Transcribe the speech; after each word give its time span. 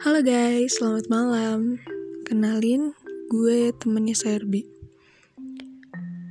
Halo 0.00 0.24
guys, 0.24 0.80
selamat 0.80 1.12
malam. 1.12 1.76
Kenalin, 2.24 2.96
gue 3.28 3.68
temennya 3.76 4.16
Serbi. 4.16 4.64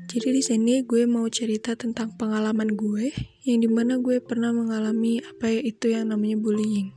Jadi 0.10 0.34
di 0.34 0.42
sini 0.42 0.82
gue 0.82 1.06
mau 1.06 1.30
cerita 1.30 1.78
tentang 1.78 2.18
pengalaman 2.18 2.74
gue 2.74 3.14
yang 3.46 3.62
di 3.62 3.70
mana 3.70 4.02
gue 4.02 4.26
pernah 4.26 4.50
mengalami 4.50 5.22
apa 5.22 5.54
ya 5.54 5.62
itu 5.62 5.94
yang 5.94 6.10
namanya 6.10 6.42
bullying. 6.42 6.90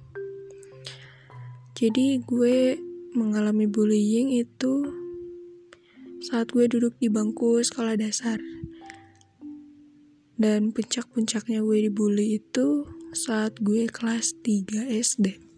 Jadi 1.77 2.25
gue 2.25 2.81
mengalami 3.21 3.68
bullying 3.68 4.32
itu 4.32 4.89
saat 6.25 6.57
gue 6.57 6.64
duduk 6.73 6.96
di 6.96 7.13
bangku 7.13 7.61
sekolah 7.61 8.00
dasar. 8.00 8.41
Dan 10.41 10.73
puncak-puncaknya 10.73 11.61
gue 11.61 11.93
dibully 11.93 12.41
itu 12.41 12.89
saat 13.13 13.61
gue 13.61 13.93
kelas 13.93 14.41
3 14.41 14.89
SD. 14.89 15.52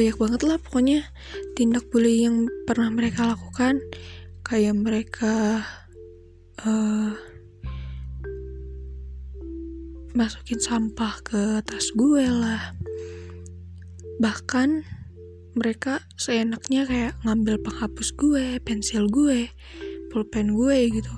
Banyak 0.00 0.16
banget 0.16 0.40
lah 0.48 0.56
pokoknya 0.56 1.04
tindak 1.52 1.84
bully 1.92 2.24
yang 2.24 2.48
pernah 2.64 2.88
mereka 2.88 3.36
lakukan. 3.36 3.84
Kayak 4.40 4.80
mereka 4.80 5.60
uh, 6.64 7.12
masukin 10.16 10.56
sampah 10.56 11.20
ke 11.20 11.60
tas 11.68 11.92
gue 11.92 12.24
lah. 12.24 12.72
Bahkan 14.24 14.88
mereka 15.52 16.00
seenaknya 16.16 16.88
kayak 16.88 17.20
ngambil 17.20 17.60
penghapus 17.60 18.16
gue, 18.16 18.56
pensil 18.64 19.04
gue, 19.04 19.52
pulpen 20.08 20.56
gue 20.56 20.96
gitu. 20.96 21.12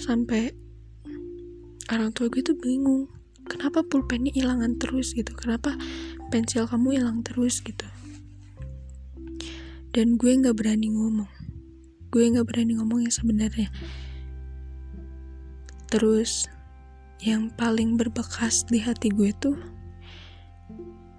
Sampai 0.00 0.56
orang 1.92 2.16
tua 2.16 2.32
gue 2.32 2.40
tuh 2.40 2.56
bingung 2.56 3.12
kenapa 3.44 3.84
pulpennya 3.84 4.32
hilangan 4.32 4.80
terus 4.80 5.12
gitu 5.12 5.36
kenapa 5.36 5.76
pensil 6.34 6.66
kamu 6.66 6.98
hilang 6.98 7.22
terus 7.22 7.62
gitu. 7.62 7.86
Dan 9.94 10.18
gue 10.18 10.34
nggak 10.34 10.58
berani 10.58 10.90
ngomong. 10.90 11.30
Gue 12.10 12.26
nggak 12.26 12.50
berani 12.50 12.74
ngomong 12.74 13.06
yang 13.06 13.14
sebenarnya. 13.14 13.70
Terus 15.86 16.50
yang 17.22 17.54
paling 17.54 17.94
berbekas 17.94 18.66
di 18.66 18.82
hati 18.82 19.14
gue 19.14 19.30
tuh 19.38 19.54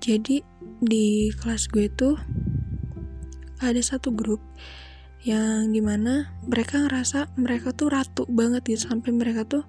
jadi 0.03 0.43
di 0.83 1.31
kelas 1.33 1.71
gue 1.71 1.87
tuh 1.87 2.19
ada 3.63 3.79
satu 3.79 4.11
grup 4.11 4.43
yang 5.25 5.71
di 5.73 5.81
mana 5.81 6.29
mereka 6.45 6.83
ngerasa 6.83 7.33
mereka 7.39 7.73
tuh 7.73 7.89
ratu 7.89 8.27
banget 8.29 8.61
gitu. 8.67 8.91
Sampai 8.91 9.15
mereka 9.15 9.47
tuh 9.47 9.63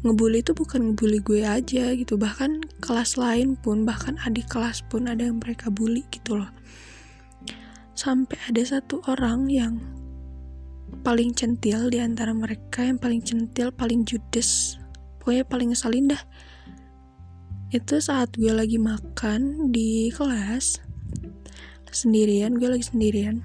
ngebully 0.00 0.40
itu 0.40 0.56
bukan 0.56 0.92
ngebully 0.92 1.20
gue 1.20 1.44
aja 1.44 1.92
gitu. 1.92 2.16
Bahkan 2.16 2.80
kelas 2.80 3.20
lain 3.20 3.56
pun 3.60 3.84
bahkan 3.84 4.16
adik 4.24 4.48
kelas 4.48 4.80
pun 4.88 5.08
ada 5.08 5.28
yang 5.28 5.40
mereka 5.40 5.68
bully 5.68 6.04
gitu 6.08 6.40
loh. 6.40 6.50
Sampai 7.92 8.40
ada 8.48 8.62
satu 8.64 9.04
orang 9.12 9.52
yang 9.52 9.76
paling 11.04 11.36
centil 11.36 11.92
di 11.92 12.00
antara 12.00 12.34
mereka 12.34 12.82
yang 12.82 12.98
paling 12.98 13.22
centil 13.22 13.70
paling 13.70 14.02
judes 14.02 14.76
pokoknya 15.20 15.44
paling 15.46 15.68
ngesalin 15.72 16.10
dah. 16.16 16.22
Itu 17.70 18.02
saat 18.02 18.34
gue 18.34 18.50
lagi 18.50 18.80
makan 18.80 19.70
di 19.70 20.10
kelas 20.10 20.82
sendirian 21.90 22.56
gue 22.56 22.70
lagi 22.70 22.86
sendirian. 22.86 23.42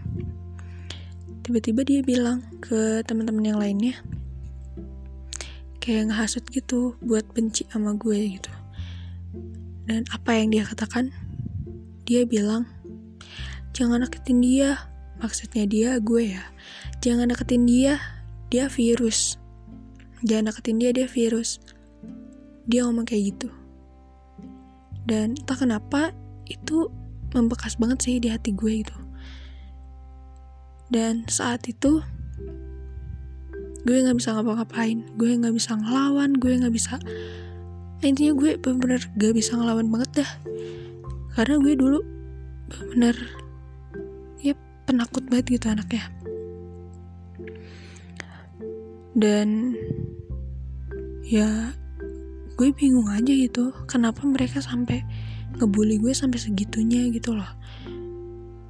Tiba-tiba 1.46 1.86
dia 1.86 2.02
bilang 2.02 2.42
ke 2.58 3.06
teman-teman 3.06 3.46
yang 3.46 3.60
lainnya 3.62 3.94
kayak 5.86 6.10
ngehasut 6.10 6.42
gitu 6.50 6.98
buat 7.06 7.30
benci 7.38 7.70
sama 7.70 7.94
gue 7.94 8.42
gitu. 8.42 8.50
Dan 9.86 10.02
apa 10.10 10.34
yang 10.34 10.50
dia 10.50 10.66
katakan? 10.66 11.14
Dia 12.10 12.26
bilang 12.26 12.66
jangan 13.78 14.02
deketin 14.02 14.42
dia. 14.42 14.90
Maksudnya 15.22 15.70
dia 15.70 16.02
gue 16.02 16.34
ya. 16.34 16.44
Jangan 17.06 17.30
deketin 17.30 17.70
dia 17.70 18.02
dia 18.50 18.66
virus. 18.66 19.38
Jangan 20.26 20.50
deketin 20.50 20.82
dia 20.82 20.90
dia 20.90 21.06
virus. 21.06 21.62
Dia 22.66 22.90
ngomong 22.90 23.06
kayak 23.06 23.38
gitu. 23.38 23.50
Dan 25.06 25.38
entah 25.38 25.54
kenapa 25.54 26.18
itu 26.50 26.90
membekas 27.30 27.78
banget 27.78 28.02
sih 28.02 28.18
di 28.18 28.34
hati 28.34 28.58
gue 28.58 28.82
gitu. 28.82 28.98
Dan 30.90 31.30
saat 31.30 31.62
itu 31.70 32.02
gue 33.86 33.96
nggak 34.02 34.18
bisa 34.18 34.34
ngapa-ngapain. 34.34 35.06
Gue 35.16 35.38
nggak 35.38 35.54
bisa 35.54 35.78
ngelawan. 35.78 36.34
Gue 36.42 36.58
nggak 36.58 36.74
bisa. 36.74 36.98
Intinya 38.06 38.34
gue 38.38 38.60
bener-bener 38.62 39.02
gak 39.18 39.34
bisa 39.34 39.58
ngelawan 39.58 39.88
banget 39.90 40.22
dah. 40.22 40.32
Karena 41.34 41.56
gue 41.58 41.74
dulu 41.74 42.00
bener 42.94 43.16
ya 44.42 44.54
penakut 44.86 45.26
banget 45.26 45.58
gitu 45.58 45.66
anaknya. 45.72 46.06
Dan 49.16 49.74
ya 51.26 51.72
gue 52.56 52.70
bingung 52.76 53.10
aja 53.10 53.32
gitu 53.32 53.74
kenapa 53.90 54.22
mereka 54.28 54.62
sampai 54.62 55.02
ngebully 55.56 55.98
gue 55.98 56.12
sampai 56.12 56.38
segitunya 56.38 57.10
gitu 57.10 57.34
loh. 57.34 57.50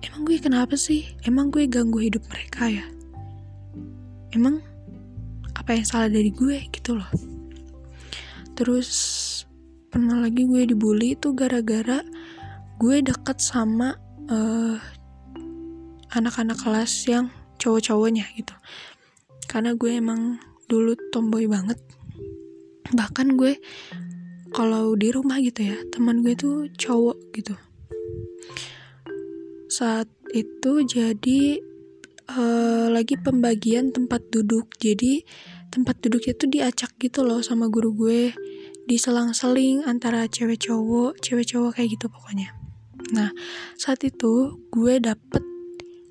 Emang 0.05 0.21
gue 0.23 0.37
kenapa 0.37 0.77
sih? 0.77 1.17
Emang 1.25 1.49
gue 1.49 1.65
ganggu 1.65 1.97
hidup 1.97 2.23
mereka 2.29 2.69
ya? 2.69 2.85
Emang 4.31 4.61
apa 5.65 5.81
yang 5.81 5.89
salah 5.89 6.13
dari 6.13 6.29
gue 6.29 6.69
gitu 6.69 6.93
loh. 6.93 7.09
Terus 8.53 8.89
pernah 9.89 10.21
lagi 10.21 10.45
gue 10.45 10.61
dibully 10.69 11.17
itu 11.17 11.33
gara-gara 11.33 12.05
gue 12.77 12.97
deket 13.01 13.41
sama 13.41 13.97
uh, 14.29 14.77
anak-anak 16.13 16.61
kelas 16.61 17.09
yang 17.09 17.33
cowok-cowoknya 17.57 18.29
gitu. 18.37 18.53
Karena 19.49 19.73
gue 19.73 19.89
emang 19.89 20.37
dulu 20.69 20.93
tomboy 21.09 21.49
banget. 21.49 21.81
Bahkan 22.93 23.33
gue 23.33 23.57
kalau 24.53 24.93
di 24.93 25.09
rumah 25.09 25.41
gitu 25.41 25.65
ya 25.65 25.81
teman 25.89 26.21
gue 26.21 26.37
tuh 26.37 26.69
cowok 26.77 27.17
gitu. 27.33 27.57
Saat 29.65 30.13
itu 30.29 30.85
jadi 30.85 31.57
uh, 32.29 32.87
lagi 32.93 33.17
pembagian 33.17 33.89
tempat 33.93 34.29
duduk. 34.29 34.73
Jadi 34.77 35.25
tempat 35.75 35.99
duduknya 35.99 36.33
tuh 36.39 36.47
diacak 36.47 36.95
gitu 37.03 37.27
loh 37.27 37.43
sama 37.43 37.67
guru 37.67 37.91
gue. 37.91 38.31
Diselang-seling 38.87 39.83
antara 39.83 40.23
cewek 40.31 40.71
cowok 40.71 41.19
cewek 41.19 41.51
cowok 41.51 41.75
kayak 41.75 41.99
gitu 41.99 42.07
pokoknya. 42.07 42.55
Nah 43.11 43.35
saat 43.75 43.99
itu 44.07 44.55
gue 44.71 45.03
dapet 45.03 45.43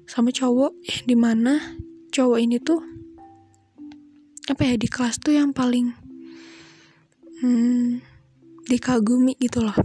sama 0.05 0.29
cowok 0.29 0.77
yang 0.85 1.05
di 1.09 1.17
mana 1.17 1.53
cowok 2.13 2.39
ini 2.45 2.61
tuh 2.61 2.85
apa 4.53 4.61
ya 4.61 4.75
di 4.77 4.85
kelas 4.85 5.17
tuh 5.25 5.33
yang 5.33 5.57
paling 5.57 5.97
hmm, 7.41 8.05
dikagumi 8.69 9.33
gitu 9.41 9.65
loh. 9.65 9.79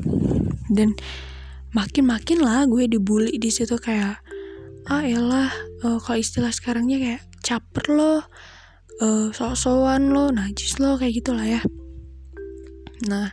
Dan 0.67 0.99
makin-makin 1.71 2.43
lah 2.43 2.67
gue 2.67 2.89
dibully 2.89 3.39
di 3.39 3.47
situ 3.47 3.79
kayak 3.79 4.19
ah 4.89 5.05
elah 5.05 5.53
uh, 5.85 6.01
kalau 6.01 6.17
istilah 6.17 6.49
sekarangnya 6.49 6.97
kayak 6.97 7.21
caper 7.45 7.85
loh 7.93 8.25
uh, 8.99 9.27
sok-sokan 9.31 10.11
lo 10.11 10.31
najis 10.31 10.77
lo 10.79 10.99
kayak 10.99 11.23
gitulah 11.23 11.47
ya. 11.47 11.61
Nah 13.07 13.31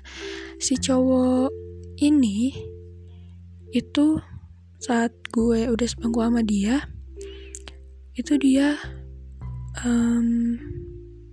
si 0.63 0.79
cowok 0.79 1.51
ini 2.01 2.55
itu 3.75 4.21
saat 4.79 5.13
gue 5.35 5.67
udah 5.69 5.89
sebangku 5.89 6.23
sama 6.23 6.41
dia 6.47 6.87
itu 8.17 8.39
dia 8.41 8.79
um, 9.85 10.57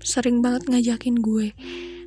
sering 0.03 0.44
banget 0.44 0.67
ngajakin 0.67 1.21
gue. 1.24 1.56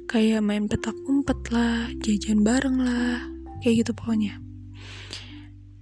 Kayak 0.07 0.47
main 0.47 0.71
petak 0.71 0.95
umpet 1.11 1.39
lah 1.51 1.91
jajan 2.05 2.47
bareng 2.47 2.79
lah 2.79 3.27
kayak 3.65 3.83
gitu 3.83 3.91
pokoknya. 3.97 4.39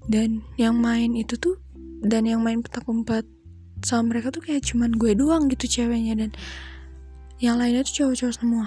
Dan 0.08 0.44
yang 0.56 0.81
main 0.81 1.12
itu 1.17 1.37
tuh 1.37 1.61
dan 2.05 2.29
yang 2.29 2.41
main 2.41 2.61
petak 2.61 2.85
umpet 2.88 3.25
sama 3.84 4.16
mereka 4.16 4.32
tuh 4.32 4.40
kayak 4.40 4.64
cuman 4.64 4.96
gue 4.96 5.12
doang 5.12 5.46
gitu 5.52 5.69
ceweknya 5.69 6.16
dan 6.16 6.31
yang 7.38 7.60
lainnya 7.60 7.84
tuh 7.84 8.08
cowok-cowok 8.08 8.34
semua. 8.34 8.66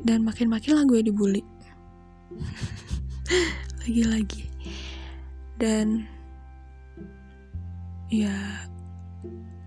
Dan 0.00 0.24
makin-makin 0.24 0.74
lah 0.74 0.84
gue 0.88 1.00
dibully. 1.04 1.44
Lagi-lagi. 3.84 4.48
Dan 5.60 6.08
ya 8.10 8.34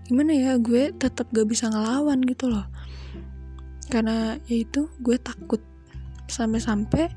gimana 0.04 0.36
ya 0.36 0.52
gue 0.60 0.92
tetap 0.92 1.32
gak 1.32 1.48
bisa 1.48 1.70
ngelawan 1.72 2.20
gitu 2.26 2.50
loh. 2.52 2.66
Karena 3.88 4.36
ya 4.50 4.56
itu 4.66 4.90
gue 5.00 5.16
takut 5.16 5.62
sampai-sampai 6.28 7.08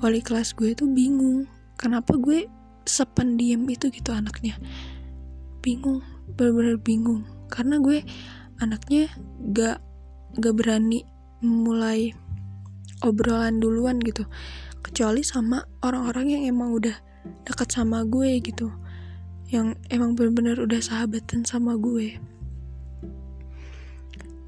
wali 0.00 0.20
kelas 0.24 0.56
gue 0.56 0.74
tuh 0.74 0.88
bingung 0.90 1.46
kenapa 1.76 2.16
gue 2.16 2.48
sependiam 2.86 3.62
itu 3.66 3.90
gitu 3.90 4.14
anaknya 4.14 4.56
bingung 5.66 5.98
bener-bener 6.38 6.78
bingung. 6.78 7.26
Karena 7.50 7.82
gue 7.82 8.06
anaknya 8.62 9.10
gak 9.50 9.82
gak 10.38 10.54
berani 10.54 11.02
mulai 11.42 12.14
obrolan 13.02 13.58
duluan 13.58 13.98
gitu. 14.02 14.26
Kecuali 14.82 15.26
sama 15.26 15.66
orang-orang 15.82 16.38
yang 16.38 16.42
emang 16.46 16.70
udah 16.70 16.94
dekat 17.42 17.74
sama 17.74 18.06
gue 18.06 18.38
gitu. 18.38 18.70
Yang 19.50 19.78
emang 19.90 20.14
bener-bener 20.14 20.58
udah 20.62 20.78
sahabatan 20.78 21.42
sama 21.42 21.74
gue. 21.74 22.18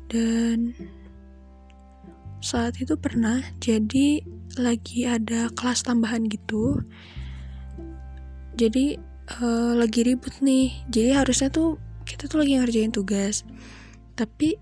Dan 0.08 0.72
saat 2.38 2.78
itu 2.80 2.94
pernah 2.96 3.42
jadi 3.60 4.24
lagi 4.56 5.04
ada 5.04 5.50
kelas 5.52 5.84
tambahan 5.84 6.26
gitu. 6.26 6.80
Jadi 8.58 8.98
uh, 9.36 9.72
lagi 9.76 10.00
ribut 10.04 10.32
nih. 10.40 10.72
Jadi 10.88 11.10
harusnya 11.12 11.48
tuh 11.52 11.76
kita 12.08 12.26
tuh 12.26 12.40
lagi 12.40 12.56
ngerjain 12.56 12.92
tugas. 12.92 13.44
Tapi 14.16 14.56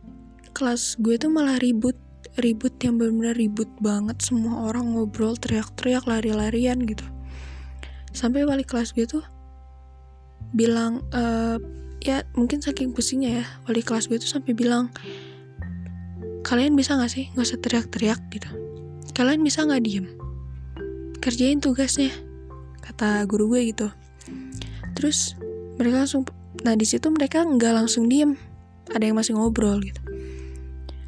kelas 0.51 0.99
gue 0.99 1.15
tuh 1.17 1.31
malah 1.31 1.57
ribut 1.61 1.95
ribut 2.43 2.75
yang 2.83 3.01
benar-benar 3.01 3.37
ribut 3.39 3.71
banget. 3.79 4.19
Semua 4.21 4.69
orang 4.69 4.93
ngobrol 4.93 5.39
teriak-teriak 5.39 6.05
lari-larian 6.05 6.83
gitu. 6.85 7.07
Sampai 8.13 8.45
wali 8.45 8.67
kelas 8.67 8.93
gue 8.93 9.07
tuh 9.09 9.25
bilang 10.53 11.05
e, 11.13 11.23
ya 12.05 12.23
mungkin 12.37 12.63
saking 12.63 12.93
pusingnya 12.93 13.43
ya 13.43 13.45
wali 13.67 13.83
kelas 13.83 14.07
gue 14.07 14.21
tuh 14.21 14.31
sampai 14.31 14.55
bilang 14.55 14.93
kalian 16.47 16.79
bisa 16.79 16.95
gak 16.95 17.11
sih 17.11 17.27
nggak 17.35 17.47
usah 17.47 17.61
teriak-teriak 17.61 18.21
gitu? 18.33 18.49
Kalian 19.17 19.41
bisa 19.41 19.65
nggak 19.65 19.83
diem? 19.85 20.07
Kerjain 21.25 21.59
tugasnya 21.61 22.13
kata 22.85 23.25
guru 23.27 23.57
gue 23.57 23.73
gitu 23.73 23.89
terus 24.97 25.37
mereka 25.77 26.09
langsung 26.09 26.25
nah 26.65 26.73
di 26.73 26.89
situ 26.89 27.13
mereka 27.13 27.45
nggak 27.45 27.85
langsung 27.85 28.09
diem. 28.09 28.35
Ada 28.91 29.13
yang 29.13 29.19
masih 29.21 29.37
ngobrol 29.37 29.79
gitu. 29.85 30.01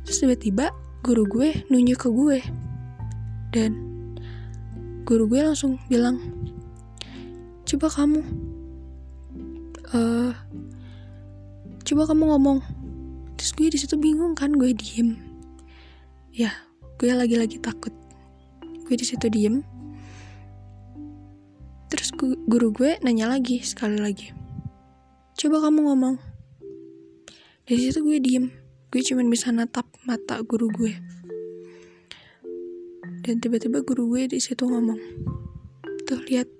Terus 0.04 0.18
tiba-tiba 0.20 0.74
guru 1.00 1.24
gue 1.24 1.64
nunjuk 1.72 2.04
ke 2.04 2.08
gue. 2.12 2.38
Dan 3.48 3.72
guru 5.08 5.24
gue 5.24 5.40
langsung 5.40 5.80
bilang 5.88 6.20
coba 7.64 7.88
kamu 7.88 8.20
uh, 9.96 10.32
coba 11.86 12.02
kamu 12.12 12.24
ngomong. 12.36 12.58
Terus 13.40 13.50
gue 13.56 13.68
di 13.72 13.78
situ 13.80 13.96
bingung 13.96 14.36
kan 14.36 14.52
gue 14.52 14.74
diem. 14.76 15.16
Ya 16.34 16.52
gue 17.00 17.08
lagi-lagi 17.08 17.56
takut. 17.62 17.94
Gue 18.84 18.94
di 19.00 19.06
situ 19.06 19.32
diem 19.32 19.64
guru 22.18 22.74
gue 22.74 22.98
nanya 23.06 23.30
lagi 23.30 23.62
sekali 23.62 23.94
lagi. 23.94 24.34
Coba 25.38 25.62
kamu 25.62 25.86
ngomong. 25.86 26.16
Dari 27.62 27.78
situ 27.78 28.02
gue 28.02 28.18
diem. 28.18 28.50
Gue 28.90 29.06
cuma 29.06 29.22
bisa 29.22 29.54
natap 29.54 29.86
mata 30.02 30.42
guru 30.42 30.66
gue. 30.66 30.98
Dan 33.22 33.38
tiba-tiba 33.38 33.86
guru 33.86 34.10
gue 34.10 34.34
di 34.34 34.42
situ 34.42 34.66
ngomong 34.66 34.98
tuh 36.10 36.18
lihat. 36.26 36.50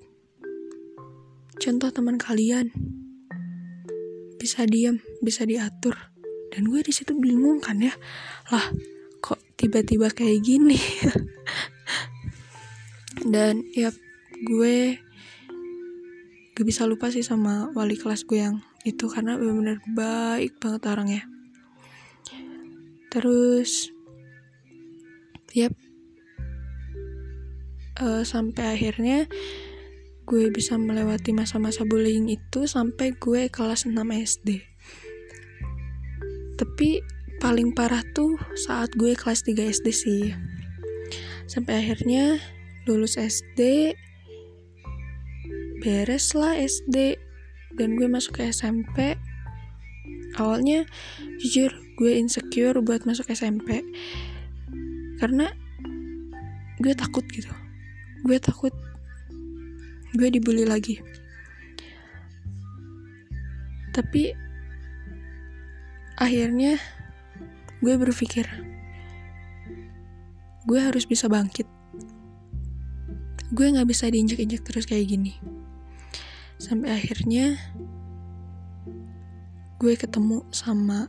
Contoh 1.58 1.90
teman 1.90 2.22
kalian. 2.22 2.70
Bisa 4.38 4.62
diam 4.62 5.02
bisa 5.18 5.42
diatur. 5.42 5.98
Dan 6.54 6.70
gue 6.70 6.86
di 6.86 6.94
situ 6.94 7.18
bingung 7.18 7.58
kan 7.58 7.82
ya. 7.82 7.98
Lah 8.54 8.70
kok 9.18 9.42
tiba-tiba 9.58 10.06
kayak 10.14 10.38
gini? 10.38 10.78
Dan 13.34 13.66
ya 13.74 13.90
gue 14.46 15.07
gak 16.58 16.66
bisa 16.66 16.90
lupa 16.90 17.14
sih 17.14 17.22
sama 17.22 17.70
wali 17.78 17.94
kelas 17.94 18.26
gue 18.26 18.42
yang 18.42 18.58
itu 18.82 19.06
karena 19.06 19.38
benar-benar 19.38 19.78
baik 19.94 20.58
banget 20.58 20.82
orangnya. 20.90 21.22
Terus 23.14 23.94
yep 25.54 25.70
uh, 28.02 28.26
sampai 28.26 28.74
akhirnya 28.74 29.30
gue 30.26 30.50
bisa 30.50 30.74
melewati 30.74 31.30
masa-masa 31.30 31.86
bullying 31.86 32.26
itu 32.26 32.66
sampai 32.66 33.14
gue 33.14 33.46
kelas 33.46 33.86
6 33.86 33.94
SD 34.02 34.66
tapi 36.58 36.98
paling 37.38 37.70
parah 37.70 38.02
tuh 38.18 38.34
saat 38.58 38.90
gue 38.98 39.14
kelas 39.14 39.46
3 39.46 39.62
SD 39.78 39.86
sih. 39.94 40.24
Sampai 41.46 41.86
akhirnya 41.86 42.42
lulus 42.84 43.14
SD 43.14 43.94
beres 45.78 46.34
lah 46.34 46.58
SD 46.58 47.18
dan 47.78 47.94
gue 47.94 48.10
masuk 48.10 48.42
ke 48.42 48.50
SMP 48.50 49.14
awalnya 50.36 50.84
jujur 51.38 51.70
gue 51.98 52.12
insecure 52.14 52.78
buat 52.82 53.02
masuk 53.06 53.30
SMP 53.30 53.82
karena 55.18 55.50
gue 56.78 56.94
takut 56.94 57.26
gitu. 57.34 57.50
Gue 58.22 58.38
takut 58.38 58.70
gue 60.14 60.28
dibully 60.30 60.62
lagi. 60.62 61.02
Tapi 63.90 64.30
akhirnya 66.18 66.78
gue 67.82 67.94
berpikir 67.98 68.46
gue 70.70 70.78
harus 70.78 71.02
bisa 71.02 71.26
bangkit. 71.26 71.66
Gue 73.48 73.74
gak 73.74 73.88
bisa 73.88 74.06
diinjak-injak 74.12 74.60
terus 74.60 74.84
kayak 74.84 75.08
gini 75.08 75.57
sampai 76.58 76.94
akhirnya 76.94 77.54
gue 79.78 79.94
ketemu 79.94 80.42
sama 80.50 81.06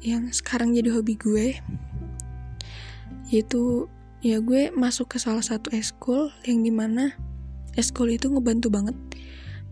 yang 0.00 0.30
sekarang 0.32 0.72
jadi 0.72 0.94
hobi 0.94 1.18
gue 1.18 1.46
yaitu 3.28 3.90
ya 4.24 4.40
gue 4.40 4.70
masuk 4.72 5.12
ke 5.12 5.18
salah 5.20 5.44
satu 5.44 5.70
eskul 5.76 6.30
yang 6.48 6.64
di 6.64 6.72
mana 6.72 7.12
eskul 7.76 8.08
itu 8.08 8.30
ngebantu 8.30 8.72
banget 8.72 8.96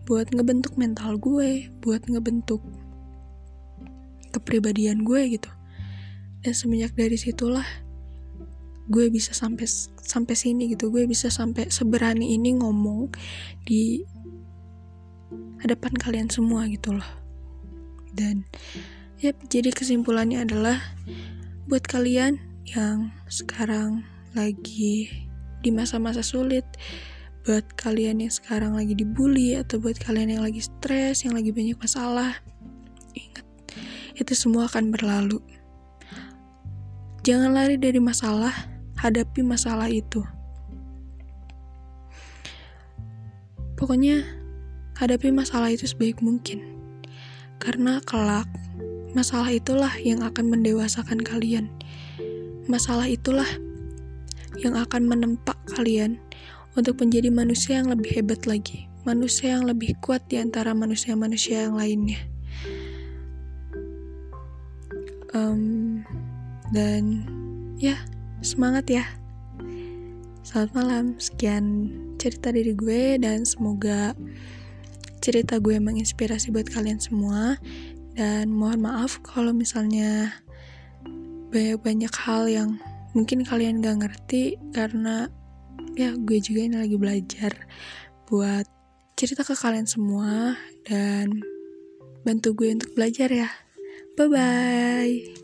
buat 0.05 0.29
ngebentuk 0.31 0.75
mental 0.75 1.17
gue 1.17 1.71
buat 1.81 2.03
ngebentuk 2.05 2.61
kepribadian 4.29 5.01
gue 5.03 5.37
gitu. 5.37 5.49
Dan 6.39 6.53
semenjak 6.55 6.95
dari 6.95 7.19
situlah 7.19 7.65
gue 8.89 9.05
bisa 9.13 9.31
sampai 9.37 9.69
sampai 10.01 10.35
sini 10.35 10.73
gitu. 10.73 10.89
Gue 10.89 11.05
bisa 11.05 11.29
sampai 11.29 11.69
seberani 11.69 12.33
ini 12.35 12.57
ngomong 12.57 13.13
di 13.63 14.01
hadapan 15.61 15.93
kalian 15.95 16.29
semua 16.29 16.65
gitu 16.65 16.97
loh. 16.97 17.11
Dan 18.11 18.43
ya 19.21 19.31
jadi 19.47 19.69
kesimpulannya 19.69 20.41
adalah 20.43 20.81
buat 21.69 21.85
kalian 21.85 22.41
yang 22.65 23.13
sekarang 23.29 24.01
lagi 24.33 25.09
di 25.59 25.69
masa-masa 25.69 26.25
sulit 26.25 26.65
buat 27.43 27.65
kalian 27.77 28.21
yang 28.23 28.33
sekarang 28.33 28.77
lagi 28.77 28.93
dibully 28.93 29.57
atau 29.57 29.81
buat 29.81 29.97
kalian 29.97 30.37
yang 30.37 30.43
lagi 30.43 30.61
stres 30.61 31.25
yang 31.25 31.33
lagi 31.33 31.49
banyak 31.49 31.75
masalah 31.81 32.37
ingat 33.15 33.45
itu 34.19 34.33
semua 34.35 34.67
akan 34.67 34.91
berlalu. 34.91 35.39
Jangan 37.23 37.51
lari 37.55 37.75
dari 37.79 37.99
masalah 37.99 38.51
hadapi 38.99 39.39
masalah 39.41 39.87
itu 39.87 40.19
pokoknya 43.79 44.27
hadapi 44.99 45.31
masalah 45.31 45.71
itu 45.71 45.87
sebaik 45.87 46.19
mungkin. 46.19 46.75
Karena 47.63 48.03
kelak, 48.03 48.51
masalah 49.15 49.47
itulah 49.55 49.95
yang 50.03 50.19
akan 50.19 50.51
mendewasakan 50.51 51.23
kalian. 51.23 51.71
Masalah 52.67 53.07
itulah 53.07 53.47
yang 54.59 54.75
akan 54.75 55.07
menempa 55.07 55.55
kalian 55.71 56.19
untuk 56.75 56.99
menjadi 56.99 57.31
manusia 57.31 57.79
yang 57.79 57.87
lebih 57.87 58.11
hebat 58.19 58.43
lagi. 58.43 58.91
Manusia 59.07 59.55
yang 59.55 59.63
lebih 59.63 59.95
kuat 60.03 60.27
di 60.27 60.35
antara 60.35 60.75
manusia-manusia 60.75 61.71
yang 61.71 61.79
lainnya. 61.79 62.19
Um, 65.31 66.03
dan 66.75 67.23
ya, 67.79 67.95
semangat 68.39 68.85
ya. 68.87 69.05
Selamat 70.43 70.71
malam, 70.73 71.05
sekian 71.19 71.91
cerita 72.17 72.49
dari 72.49 72.73
gue 72.73 73.19
dan 73.21 73.43
semoga 73.45 74.15
cerita 75.19 75.59
gue 75.59 75.77
menginspirasi 75.77 76.49
buat 76.49 76.67
kalian 76.71 76.97
semua. 76.97 77.59
Dan 78.15 78.51
mohon 78.51 78.83
maaf 78.83 79.21
kalau 79.23 79.53
misalnya 79.55 80.33
banyak-banyak 81.53 82.13
hal 82.25 82.43
yang 82.49 82.69
mungkin 83.13 83.41
kalian 83.45 83.81
gak 83.81 84.05
ngerti 84.05 84.57
karena 84.75 85.27
ya 85.97 86.13
gue 86.15 86.37
juga 86.39 86.61
ini 86.65 86.75
lagi 86.77 86.97
belajar 86.99 87.53
buat 88.29 88.65
cerita 89.17 89.41
ke 89.43 89.57
kalian 89.57 89.89
semua 89.89 90.55
dan 90.87 91.41
bantu 92.23 92.55
gue 92.55 92.75
untuk 92.75 92.91
belajar 92.95 93.29
ya. 93.31 93.49
Bye 94.15 94.27
bye 94.27 95.38